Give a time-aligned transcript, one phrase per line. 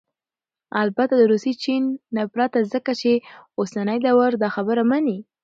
[0.81, 1.83] البته دروسي، چين...
[2.15, 3.11] نه پرته، ځكه چې
[3.57, 5.17] اوسنى دور داخبره مني